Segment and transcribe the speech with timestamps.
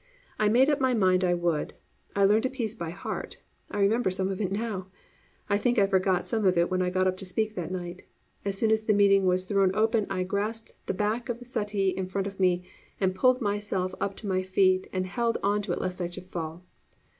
[0.39, 1.75] I made up my mind I would.
[2.15, 3.37] I learned a piece by heart.
[3.69, 4.87] I remember some of it now.
[5.47, 8.01] I think I forgot some of it when I got up to speak that night.
[8.43, 11.89] As soon as the meeting was thrown open I grasped the back of the settee
[11.89, 12.63] in front of me
[12.99, 16.25] and pulled myself up to my feet and held on to it lest I should
[16.25, 16.65] fall.